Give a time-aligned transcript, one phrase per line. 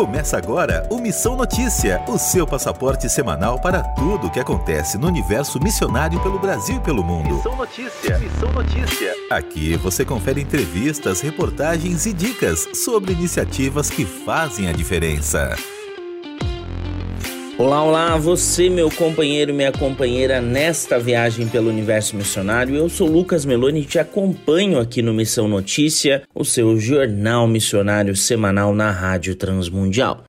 [0.00, 5.06] Começa agora o Missão Notícia, o seu passaporte semanal para tudo o que acontece no
[5.06, 7.34] universo missionário pelo Brasil e pelo mundo.
[7.34, 9.14] Missão Notícia, Missão Notícia.
[9.30, 15.54] Aqui você confere entrevistas, reportagens e dicas sobre iniciativas que fazem a diferença.
[17.60, 22.74] Olá, olá, você, meu companheiro minha companheira nesta viagem pelo universo missionário.
[22.74, 28.16] Eu sou Lucas Meloni e te acompanho aqui no Missão Notícia, o seu jornal missionário
[28.16, 30.24] semanal na Rádio Transmundial.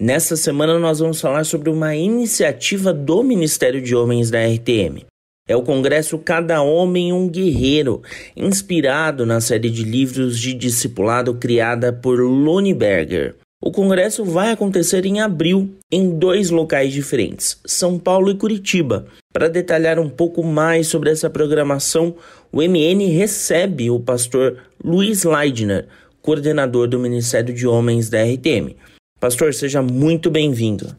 [0.00, 5.04] Nesta semana nós vamos falar sobre uma iniciativa do Ministério de Homens da RTM.
[5.48, 8.02] É o Congresso Cada Homem um Guerreiro,
[8.36, 13.34] inspirado na série de livros de discipulado criada por Loni Berger.
[13.60, 19.06] O congresso vai acontecer em abril em dois locais diferentes, São Paulo e Curitiba.
[19.32, 22.14] Para detalhar um pouco mais sobre essa programação,
[22.52, 25.88] o MN recebe o pastor Luiz Leidner,
[26.22, 28.76] coordenador do Ministério de Homens da RTM.
[29.18, 30.96] Pastor, seja muito bem-vindo.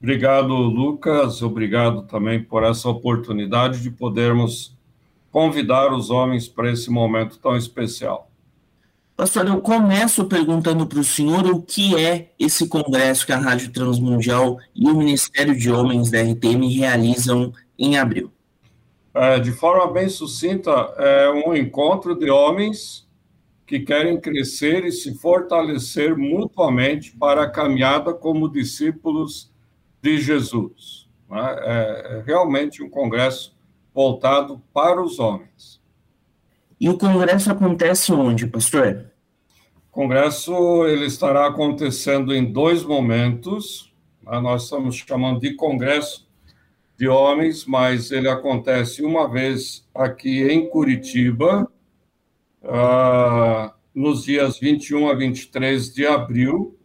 [0.00, 1.42] Obrigado, Lucas.
[1.42, 4.74] Obrigado também por essa oportunidade de podermos
[5.30, 8.27] convidar os homens para esse momento tão especial.
[9.18, 13.72] Pastor, eu começo perguntando para o senhor o que é esse congresso que a Rádio
[13.72, 18.30] Transmundial e o Ministério de Homens da RTM realizam em abril.
[19.12, 23.08] É, de forma bem sucinta, é um encontro de homens
[23.66, 29.52] que querem crescer e se fortalecer mutuamente para a caminhada como discípulos
[30.00, 31.08] de Jesus.
[31.28, 31.56] Né?
[31.62, 33.52] É, é realmente um congresso
[33.92, 35.77] voltado para os homens.
[36.80, 39.10] E o congresso acontece onde, pastor?
[39.88, 43.92] O congresso ele estará acontecendo em dois momentos.
[44.22, 44.40] Né?
[44.40, 46.28] Nós estamos chamando de congresso
[46.96, 51.70] de homens, mas ele acontece uma vez aqui em Curitiba,
[52.62, 56.76] uh, nos dias 21 a 23 de abril,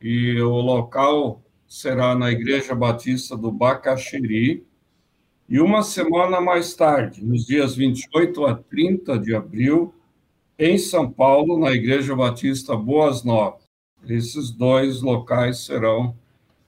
[0.00, 4.66] e o local será na Igreja Batista do Bacaxeri,
[5.48, 9.94] e uma semana mais tarde, nos dias 28 a 30 de abril,
[10.58, 13.62] em São Paulo, na Igreja Batista Boas Novas.
[14.08, 16.14] Esses dois locais serão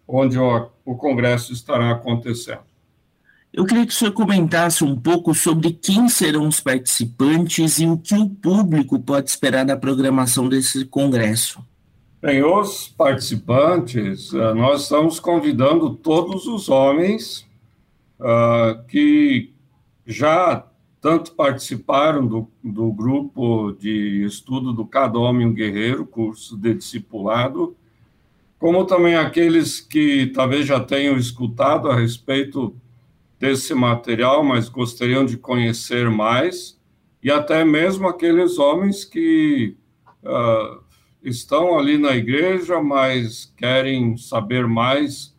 [0.07, 2.61] onde o, o congresso estará acontecendo.
[3.53, 7.97] Eu queria que o senhor comentasse um pouco sobre quem serão os participantes e o
[7.97, 11.65] que o público pode esperar da programação desse congresso.
[12.21, 17.46] Bem, os participantes, eh, nós estamos convidando todos os homens
[18.21, 19.53] uh, que
[20.07, 20.67] já
[21.01, 27.77] tanto participaram do, do grupo de estudo do Cada Homem um Guerreiro, curso de discipulado,
[28.59, 32.75] como também aqueles que talvez já tenham escutado a respeito
[33.39, 36.77] desse material, mas gostariam de conhecer mais,
[37.23, 39.77] e até mesmo aqueles homens que
[40.25, 40.83] uh,
[41.23, 45.36] estão ali na igreja, mas querem saber mais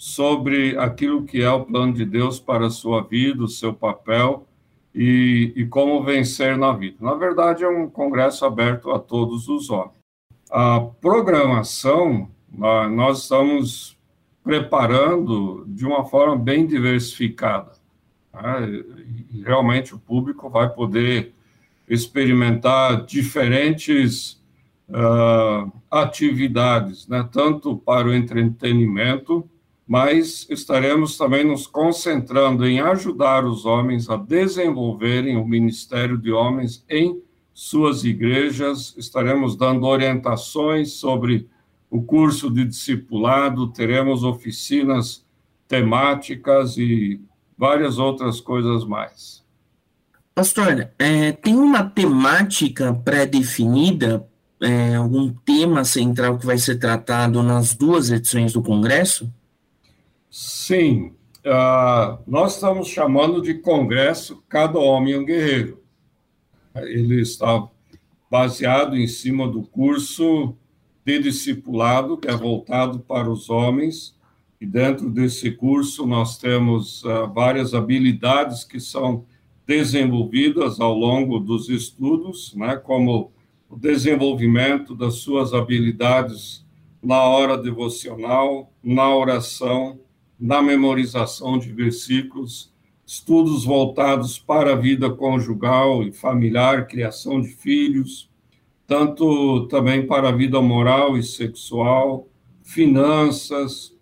[0.00, 4.46] sobre aquilo que é o plano de Deus para a sua vida, o seu papel
[4.94, 6.96] e, e como vencer na vida.
[7.00, 9.92] Na verdade, é um congresso aberto a todos os homens.
[10.50, 13.94] A programação, nós estamos
[14.42, 17.72] preparando de uma forma bem diversificada.
[18.32, 18.82] Né?
[19.44, 21.34] Realmente o público vai poder
[21.86, 24.42] experimentar diferentes
[24.88, 27.28] uh, atividades, né?
[27.30, 29.46] tanto para o entretenimento,
[29.90, 36.84] mas estaremos também nos concentrando em ajudar os homens a desenvolverem o ministério de homens
[36.88, 37.20] em
[37.52, 38.94] suas igrejas.
[38.96, 41.48] Estaremos dando orientações sobre
[41.90, 45.26] o curso de discipulado, teremos oficinas
[45.66, 47.20] temáticas e
[47.58, 49.42] várias outras coisas mais.
[50.32, 54.24] Pastor, é, tem uma temática pré-definida,
[54.62, 59.28] é, algum tema central que vai ser tratado nas duas edições do Congresso?
[60.30, 61.12] Sim,
[61.44, 65.82] uh, nós estamos chamando de Congresso Cada Homem é um Guerreiro.
[66.76, 67.66] Ele está
[68.30, 70.54] baseado em cima do curso
[71.04, 74.14] de discipulado, que é voltado para os homens,
[74.60, 79.24] e dentro desse curso nós temos uh, várias habilidades que são
[79.66, 83.32] desenvolvidas ao longo dos estudos, né, como
[83.68, 86.64] o desenvolvimento das suas habilidades
[87.02, 89.98] na hora devocional, na oração,
[90.40, 92.72] na memorização de versículos,
[93.06, 98.30] estudos voltados para a vida conjugal e familiar, criação de filhos,
[98.86, 102.26] tanto também para a vida moral e sexual,
[102.62, 103.94] finanças.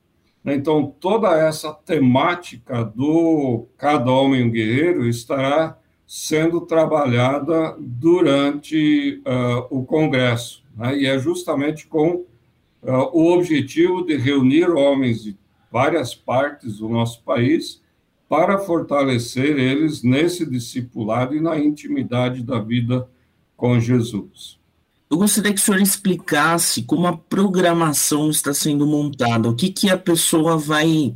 [0.44, 5.76] Então, toda essa temática do Cada Homem um Guerreiro estará
[6.06, 10.96] sendo trabalhada durante uh, o Congresso, né?
[10.96, 12.25] e é justamente com
[12.82, 15.37] uh, o objetivo de reunir homens de
[15.70, 17.81] várias partes do nosso país
[18.29, 23.09] para fortalecer eles nesse discipulado e na intimidade da vida
[23.56, 24.59] com Jesus.
[25.11, 29.88] Eu gostaria que o senhor explicasse como a programação está sendo montada, o que, que
[29.88, 31.15] a pessoa vai,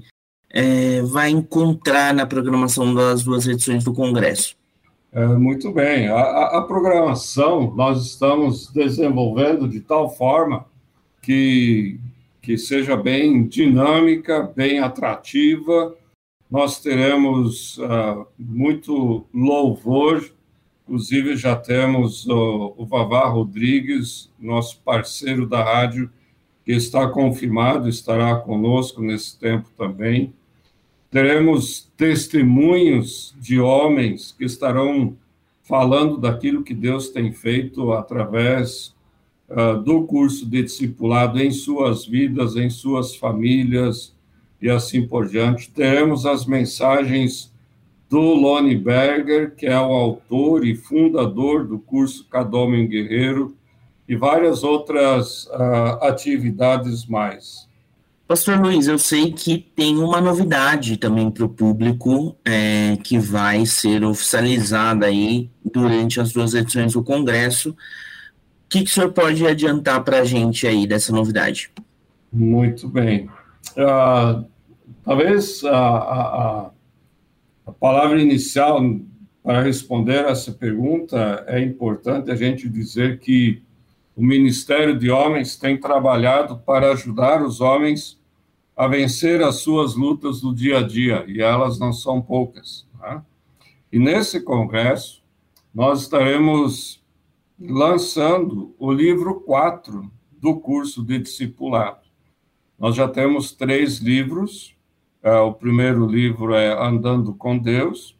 [0.50, 4.56] é, vai encontrar na programação das duas edições do Congresso.
[5.12, 6.08] É, muito bem.
[6.08, 10.64] A, a, programação nós estamos desenvolvendo de tal forma
[11.20, 12.00] que,
[12.42, 15.96] que seja bem dinâmica, bem atrativa.
[16.50, 20.22] Nós teremos uh, muito louvor,
[20.82, 26.10] inclusive já temos o, Vavá Rodrigues, nosso parceiro da rádio,
[26.64, 30.34] que está confirmado, estará conosco nesse tempo também
[31.12, 35.14] teremos testemunhos de homens que estarão
[35.62, 38.94] falando daquilo que Deus tem feito através
[39.52, 44.14] uh, do curso de discipulado em suas vidas, em suas famílias
[44.60, 45.70] e assim por diante.
[45.70, 47.52] Teremos as mensagens
[48.08, 53.56] do Lone Berger, que é o autor e fundador do curso Cada Homem Guerreiro,
[54.08, 57.66] e várias outras uh, atividades mais.
[58.28, 63.66] Pastor Luiz, eu sei que tem uma novidade também para o público é, que vai
[63.66, 67.76] ser oficializada aí durante as duas edições do Congresso.
[68.72, 71.70] Que, que o senhor pode adiantar para a gente aí dessa novidade?
[72.32, 73.28] Muito bem.
[73.76, 74.46] Uh,
[75.04, 76.70] talvez a, a,
[77.66, 78.80] a palavra inicial
[79.42, 83.62] para responder essa pergunta é importante a gente dizer que
[84.16, 88.18] o Ministério de Homens tem trabalhado para ajudar os homens
[88.74, 92.86] a vencer as suas lutas do dia a dia, e elas não são poucas.
[92.98, 93.20] Né?
[93.92, 95.22] E nesse congresso,
[95.74, 97.01] nós estaremos
[97.68, 102.00] lançando o livro 4 do curso de discipulado.
[102.78, 104.74] Nós já temos três livros.
[105.22, 108.18] É, o primeiro livro é Andando com Deus,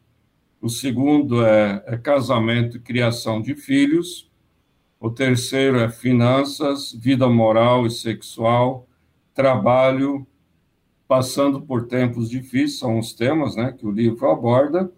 [0.61, 4.31] o segundo é, é Casamento e Criação de Filhos,
[4.97, 8.87] o terceiro é Finanças, Vida Moral e Sexual,
[9.33, 10.25] Trabalho
[11.07, 14.91] passando por tempos difíceis, são os temas né, que o livro aborda.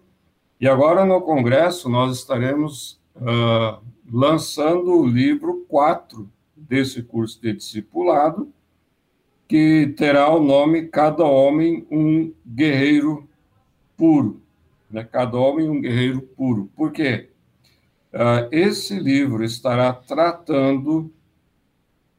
[0.60, 8.52] E agora no Congresso nós estaremos uh, lançando o livro 4 desse curso de discipulado,
[9.48, 13.28] que terá o nome Cada Homem um Guerreiro
[13.96, 14.40] Puro.
[14.90, 15.04] Né?
[15.04, 16.70] Cada Homem um Guerreiro Puro.
[16.74, 17.30] Por quê?
[18.12, 21.12] Uh, esse livro estará tratando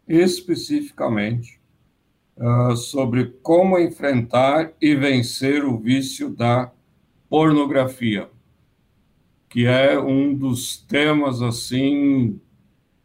[0.07, 1.59] especificamente
[2.38, 6.71] uh, sobre como enfrentar e vencer o vício da
[7.29, 8.29] pornografia,
[9.49, 12.39] que é um dos temas assim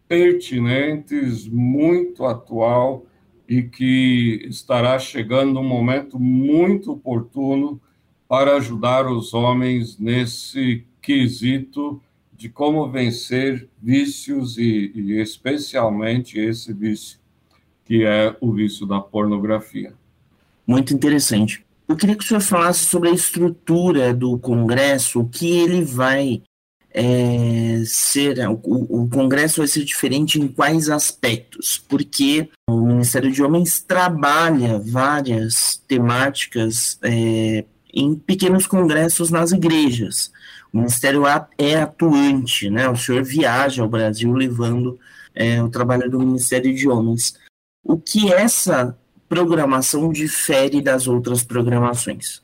[0.08, 3.06] pertinentes, muito atual
[3.48, 7.80] e que estará chegando um momento muito oportuno
[8.28, 12.00] para ajudar os homens nesse quesito
[12.32, 17.20] de como vencer vícios e, e especialmente esse vício
[17.84, 19.92] que é o vício da pornografia.
[20.66, 21.64] Muito interessante.
[21.92, 26.42] Eu queria que o senhor falasse sobre a estrutura do Congresso, o que ele vai
[26.90, 28.38] é, ser.
[28.48, 31.84] O, o, Congresso vai ser diferente em quais aspectos?
[31.86, 40.32] Porque o Ministério de Homens trabalha várias temáticas é, em pequenos congressos nas igrejas.
[40.72, 41.24] O Ministério
[41.58, 42.88] é atuante, né?
[42.88, 44.98] O senhor viaja ao Brasil levando
[45.34, 47.34] é, o trabalho do Ministério de Homens
[47.84, 48.96] o que essa
[49.32, 52.42] programação difere das outras programações?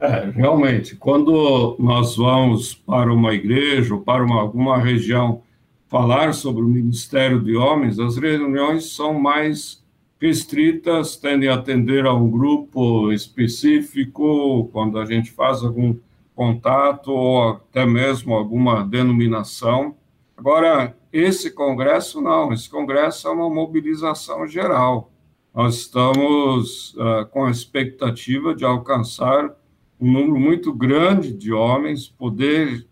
[0.00, 5.42] É, realmente, quando nós vamos para uma igreja ou para uma, alguma região
[5.86, 9.80] falar sobre o ministério de homens, as reuniões são mais
[10.20, 15.94] restritas, tendem a atender a um grupo específico, quando a gente faz algum
[16.34, 19.94] contato ou até mesmo alguma denominação.
[20.36, 25.12] Agora, esse congresso não, esse congresso é uma mobilização geral.
[25.58, 29.56] Nós estamos uh, com a expectativa de alcançar
[30.00, 32.86] um número muito grande de homens, poder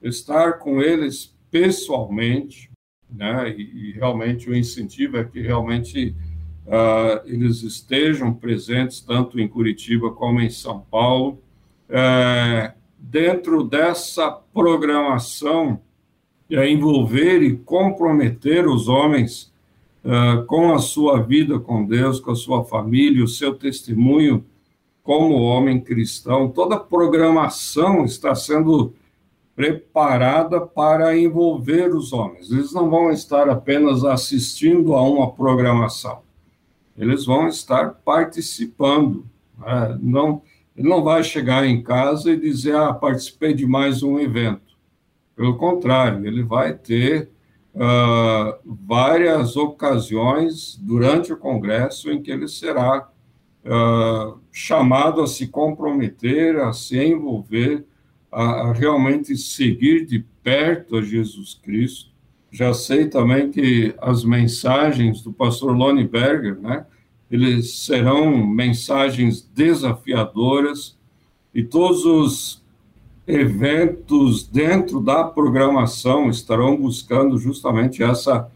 [0.00, 2.70] estar com eles pessoalmente,
[3.10, 3.50] né?
[3.50, 6.14] E, e realmente o incentivo é que realmente
[6.64, 11.42] uh, eles estejam presentes tanto em Curitiba como em São Paulo.
[11.90, 15.80] Uh, dentro dessa programação
[16.48, 19.51] é envolver e comprometer os homens
[20.04, 24.44] uh, com a sua vida com Deus, com a sua família, o seu testemunho
[25.02, 26.48] como homem cristão.
[26.48, 28.94] Toda a programação está sendo
[29.54, 32.50] preparada para envolver os homens.
[32.50, 36.22] Eles não vão estar apenas assistindo a uma programação.
[36.96, 39.24] eles vão estar participando.
[39.58, 39.98] Né?
[40.00, 40.42] Não,
[40.76, 44.72] ele não vai chegar em casa e dizer, ah, participei de mais um evento.
[45.34, 47.30] Pelo contrário, ele vai ter
[47.74, 53.08] uh, várias ocasiões durante o Congresso em que ele será
[53.64, 57.84] uh, chamado a se comprometer, a se envolver,
[58.30, 62.10] a, a realmente seguir de perto a Jesus Cristo.
[62.50, 66.84] Já sei também que as mensagens do pastor Lonnie Berger, né,
[67.30, 70.98] eles serão mensagens desafiadoras
[71.54, 72.61] e todos os
[73.26, 78.50] eventos dentro da programação estarão buscando justamente essa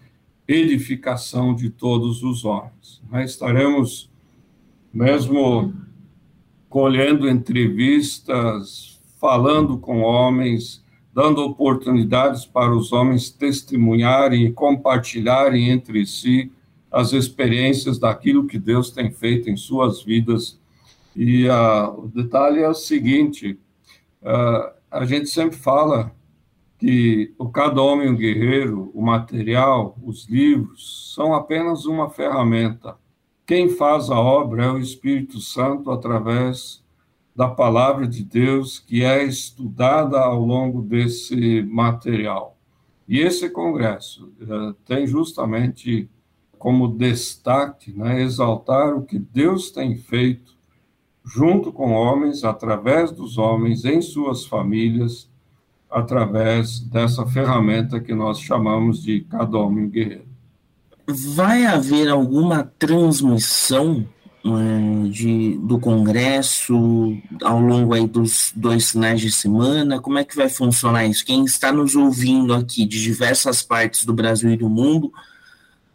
[0.47, 3.03] edificação de todos os homens.
[3.25, 4.11] Estaremos
[4.93, 5.75] mesmo
[6.69, 16.51] colhendo entrevistas, falando com homens, dando oportunidades para os homens testemunharem e compartilharem entre si
[16.91, 20.59] as experiências daquilo que Deus tem feito em suas vidas.
[21.15, 23.59] E uh, o detalhe é o seguinte:
[24.23, 26.13] uh, a gente sempre fala
[26.79, 32.97] que o cada homem um guerreiro, o material, os livros, são apenas uma ferramenta.
[33.47, 36.85] Quem faz a obra é o Espírito Santo através
[37.35, 42.57] da palavra de Deus que é estudada ao longo desse material.
[43.09, 46.09] E esse congresso uh, tem justamente
[46.59, 50.56] como destaque, né, exaltar o que Deus tem feito
[51.26, 55.28] junto com homens, através dos homens, em suas famílias,
[55.90, 60.26] através dessa ferramenta que nós chamamos de cada homem guerreiro.
[61.06, 64.06] Vai haver alguma transmissão
[64.45, 66.75] é, de, do Congresso
[67.42, 70.00] ao longo aí dos dois finais de semana?
[70.00, 71.25] Como é que vai funcionar isso?
[71.25, 75.12] Quem está nos ouvindo aqui de diversas partes do Brasil e do mundo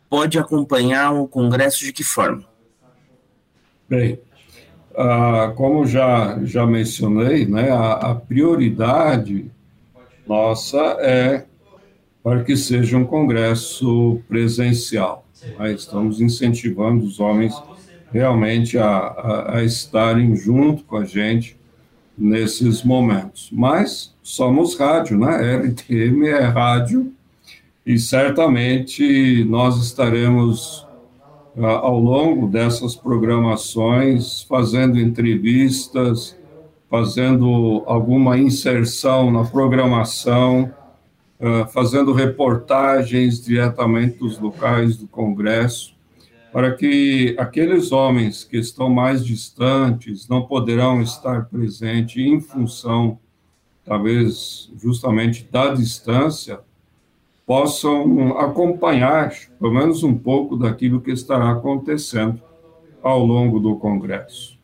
[0.09, 2.43] pode acompanhar o Congresso de que forma?
[3.89, 4.19] Bem,
[5.01, 9.49] ah, como já, já mencionei, né, a, a prioridade
[10.27, 11.45] nossa é
[12.23, 15.25] para que seja um congresso presencial.
[15.57, 15.73] Né?
[15.73, 17.53] Estamos incentivando os homens
[18.11, 21.57] realmente a, a, a, estarem junto com a gente
[22.17, 23.49] nesses momentos.
[23.51, 25.55] Mas somos rádio, né?
[25.55, 27.11] LTM é rádio
[27.85, 30.85] e certamente nós estaremos
[31.57, 36.37] ao longo dessas programações fazendo entrevistas,
[36.89, 40.71] fazendo alguma inserção na programação,
[41.39, 45.95] ah, fazendo reportagens diretamente dos locais do Congresso,
[46.53, 53.17] para que aqueles homens que estão mais distantes não poderão estar presentes em função,
[53.83, 56.59] talvez, justamente da distância,
[57.51, 62.41] possam acompanhar, pelo menos um pouco, daquilo que estará acontecendo
[63.03, 64.57] ao longo do Congresso.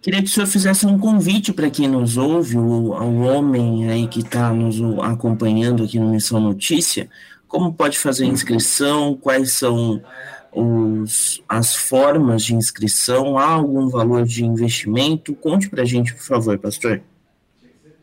[0.00, 4.08] Queria que o senhor fizesse um convite para quem nos ouve, o, o homem aí
[4.08, 7.10] que está nos acompanhando aqui no Missão Notícia,
[7.46, 10.02] como pode fazer a inscrição, quais são
[10.50, 15.34] os, as formas de inscrição, há algum valor de investimento?
[15.34, 17.02] Conte para a gente, por favor, pastor.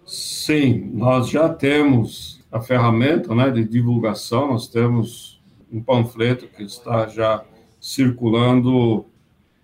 [0.05, 5.41] Sim, nós já temos a ferramenta né, de divulgação, nós temos
[5.72, 7.43] um panfleto que está já
[7.81, 9.05] circulando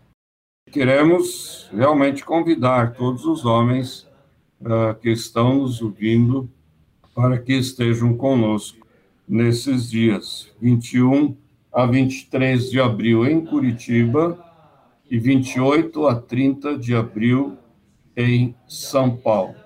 [0.71, 4.07] Queremos realmente convidar todos os homens
[4.61, 6.49] uh, que estão nos ouvindo
[7.13, 8.85] para que estejam conosco
[9.27, 11.35] nesses dias, 21
[11.71, 14.43] a 23 de abril em Curitiba
[15.09, 17.57] e 28 a 30 de abril
[18.15, 19.64] em São Paulo.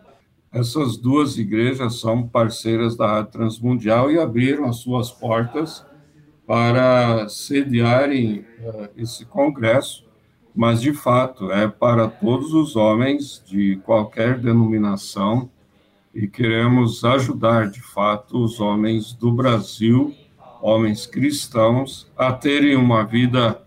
[0.51, 5.85] Essas duas igrejas são parceiras da Rádio Transmundial e abriram as suas portas
[6.47, 10.03] para sediarem uh, esse congresso,
[10.55, 15.47] mas de fato é para todos os homens de qualquer denominação
[16.13, 20.15] e queremos ajudar de fato os homens do Brasil,
[20.59, 23.61] homens cristãos, a terem uma vida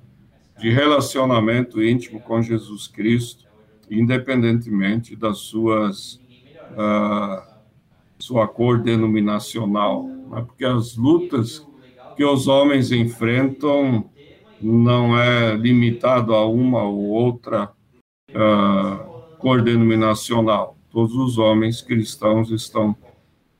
[0.59, 3.45] de relacionamento íntimo com Jesus Cristo,
[3.89, 6.21] independentemente das suas
[6.73, 7.43] uh,
[8.19, 10.45] sua cor denominacional, né?
[10.47, 11.67] porque as lutas
[12.17, 14.11] que os homens enfrentam
[14.61, 17.73] não é limitado a uma ou outra
[18.31, 20.77] uh, cor denominacional.
[20.91, 22.95] Todos os homens cristãos estão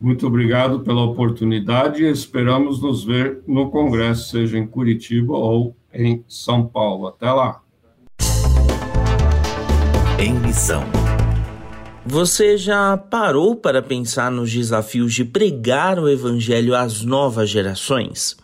[0.00, 6.24] Muito obrigado pela oportunidade e esperamos nos ver no Congresso, seja em Curitiba ou em
[6.26, 7.08] São Paulo.
[7.08, 7.60] Até lá!
[10.22, 10.84] Em missão.
[12.06, 18.36] Você já parou para pensar nos desafios de pregar o Evangelho às novas gerações?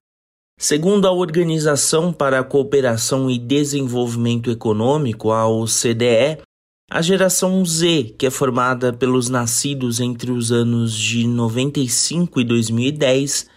[0.59, 6.39] Segundo a Organização para a Cooperação e Desenvolvimento Econômico, a OCDE,
[6.91, 13.49] a geração Z, que é formada pelos nascidos entre os anos de 95 e 2010,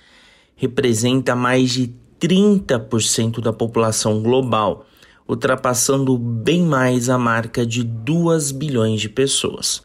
[0.55, 4.85] representa mais de 30% da população global
[5.31, 9.81] ultrapassando bem mais a marca de 2 bilhões de pessoas.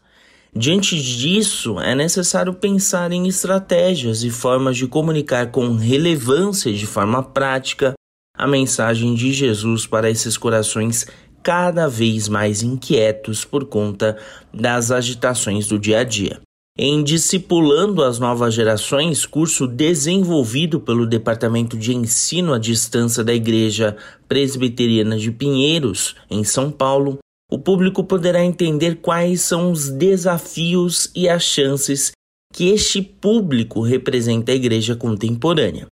[0.53, 6.85] Diante disso, é necessário pensar em estratégias e formas de comunicar com relevância e de
[6.85, 7.93] forma prática
[8.35, 11.07] a mensagem de Jesus para esses corações
[11.41, 14.17] cada vez mais inquietos por conta
[14.53, 16.41] das agitações do dia a dia
[16.79, 23.97] em Discipulando as Novas Gerações, curso desenvolvido pelo Departamento de Ensino à Distância da Igreja
[24.27, 27.17] Presbiteriana de Pinheiros, em São Paulo,
[27.51, 32.11] o público poderá entender quais são os desafios e as chances
[32.53, 35.87] que este público representa a igreja contemporânea.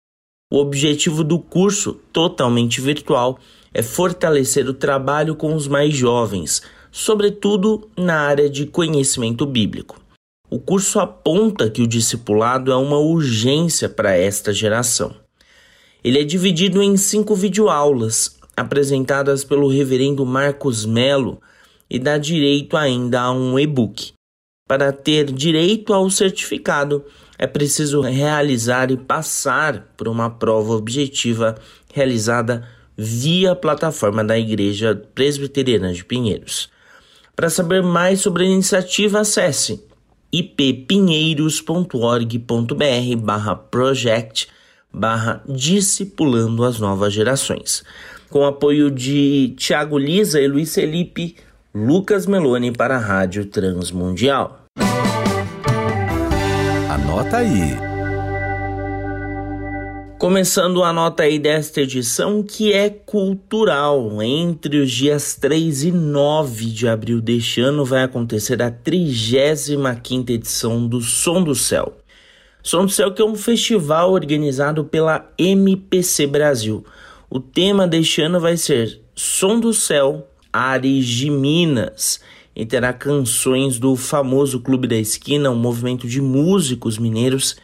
[0.51, 3.39] O objetivo do curso, totalmente virtual,
[3.75, 10.01] é fortalecer o trabalho com os mais jovens, sobretudo na área de conhecimento bíblico.
[10.53, 15.15] O curso aponta que o discipulado é uma urgência para esta geração.
[16.03, 21.41] Ele é dividido em cinco videoaulas, apresentadas pelo reverendo Marcos Melo,
[21.89, 24.13] e dá direito ainda a um e-book.
[24.67, 27.05] Para ter direito ao certificado,
[27.39, 31.55] é preciso realizar e passar por uma prova objetiva
[31.95, 36.69] realizada via plataforma da Igreja Presbiteriana de Pinheiros.
[37.37, 39.89] Para saber mais sobre a iniciativa, acesse
[40.33, 44.49] ippinheiros.org.br barra project
[44.93, 47.83] barra discipulando as novas gerações.
[48.31, 51.37] com apoio de Tiago Lisa e Luiz Felipe,
[51.75, 54.65] Lucas Meloni para a Rádio Transmundial.
[56.89, 57.90] Anota aí.
[60.21, 64.23] Começando a nota aí desta edição, que é cultural.
[64.23, 70.87] Entre os dias 3 e 9 de abril deste ano vai acontecer a 35 edição
[70.87, 71.97] do Som do Céu.
[72.63, 76.85] Som do Céu que é um festival organizado pela MPC Brasil.
[77.31, 82.21] O tema deste ano vai ser Som do Céu, Ares de Minas
[82.55, 87.57] e terá canções do famoso Clube da Esquina, um movimento de músicos mineiros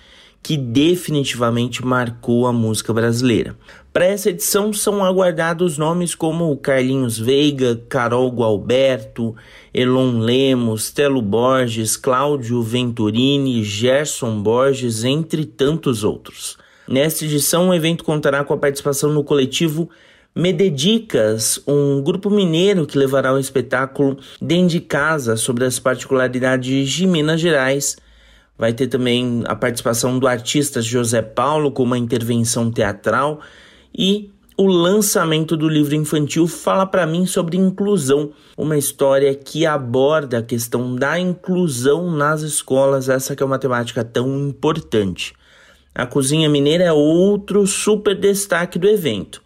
[0.46, 3.56] que definitivamente marcou a música brasileira.
[3.92, 9.34] Para essa edição são aguardados nomes como Carlinhos Veiga, Carol Gualberto,
[9.74, 16.56] Elon Lemos, Telo Borges, Cláudio Venturini, Gerson Borges, entre tantos outros.
[16.86, 19.90] Nesta edição, o evento contará com a participação no coletivo
[20.32, 27.04] Mededicas, um grupo mineiro que levará o espetáculo Dentro de Casa sobre as particularidades de
[27.04, 27.96] Minas Gerais
[28.58, 33.40] Vai ter também a participação do artista José Paulo com uma intervenção teatral
[33.96, 40.38] e o lançamento do livro infantil Fala para mim sobre inclusão, uma história que aborda
[40.38, 45.34] a questão da inclusão nas escolas, essa que é uma temática tão importante.
[45.94, 49.42] A cozinha mineira é outro super destaque do evento.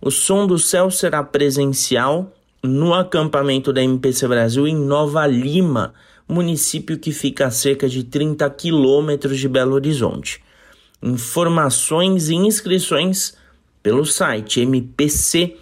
[0.00, 5.94] O Som do Céu será presencial no acampamento da MPC Brasil em Nova Lima,
[6.28, 10.42] município que fica a cerca de 30 quilômetros de Belo Horizonte.
[11.02, 13.34] Informações e inscrições
[13.82, 15.54] pelo site mpc.org.br.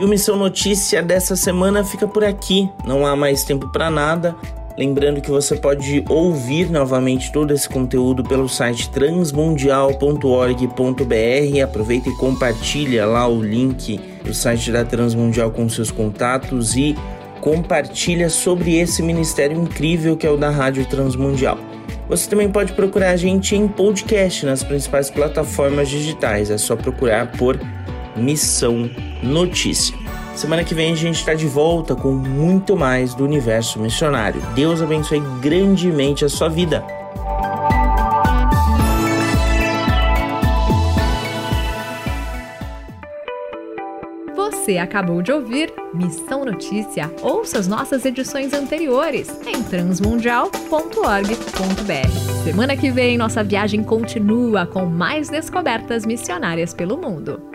[0.00, 2.68] E o Missão Notícia dessa semana fica por aqui.
[2.84, 4.36] Não há mais tempo para nada.
[4.76, 11.62] Lembrando que você pode ouvir novamente todo esse conteúdo pelo site transmundial.org.br.
[11.62, 16.96] Aproveita e compartilha lá o link do site da Transmundial com seus contatos e
[17.40, 21.56] compartilha sobre esse ministério incrível que é o da Rádio Transmundial.
[22.08, 26.50] Você também pode procurar a gente em podcast nas principais plataformas digitais.
[26.50, 27.60] É só procurar por
[28.16, 28.90] Missão
[29.22, 29.96] Notícia.
[30.36, 34.42] Semana que vem a gente está de volta com muito mais do universo missionário.
[34.54, 36.84] Deus abençoe grandemente a sua vida.
[44.34, 47.12] Você acabou de ouvir Missão Notícia.
[47.22, 52.42] Ouça as nossas edições anteriores em transmundial.org.br.
[52.42, 57.53] Semana que vem, nossa viagem continua com mais descobertas missionárias pelo mundo.